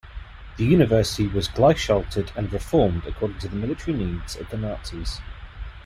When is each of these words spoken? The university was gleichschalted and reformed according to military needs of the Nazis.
The 0.57 0.65
university 0.65 1.27
was 1.27 1.47
gleichschalted 1.47 2.35
and 2.35 2.51
reformed 2.51 3.05
according 3.05 3.37
to 3.37 3.53
military 3.53 3.95
needs 3.95 4.35
of 4.35 4.49
the 4.49 4.57
Nazis. 4.57 5.19